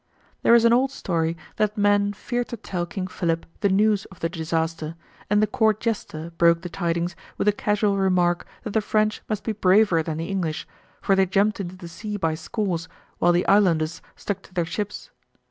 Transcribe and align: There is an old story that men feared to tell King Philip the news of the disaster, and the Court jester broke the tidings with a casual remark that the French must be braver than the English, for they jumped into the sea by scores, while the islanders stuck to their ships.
There 0.41 0.55
is 0.55 0.65
an 0.65 0.73
old 0.73 0.89
story 0.89 1.37
that 1.57 1.77
men 1.77 2.11
feared 2.11 2.47
to 2.47 2.57
tell 2.57 2.87
King 2.87 3.05
Philip 3.05 3.45
the 3.59 3.69
news 3.69 4.05
of 4.05 4.19
the 4.19 4.29
disaster, 4.29 4.95
and 5.29 5.43
the 5.43 5.45
Court 5.45 5.79
jester 5.79 6.31
broke 6.39 6.63
the 6.63 6.69
tidings 6.69 7.15
with 7.37 7.47
a 7.47 7.51
casual 7.51 7.97
remark 7.97 8.47
that 8.63 8.71
the 8.71 8.81
French 8.81 9.21
must 9.29 9.43
be 9.43 9.51
braver 9.51 10.01
than 10.01 10.17
the 10.17 10.25
English, 10.25 10.67
for 11.03 11.15
they 11.15 11.27
jumped 11.27 11.59
into 11.59 11.75
the 11.77 11.87
sea 11.87 12.17
by 12.17 12.33
scores, 12.33 12.87
while 13.19 13.31
the 13.31 13.45
islanders 13.47 14.01
stuck 14.15 14.41
to 14.41 14.53
their 14.55 14.65
ships. 14.65 15.11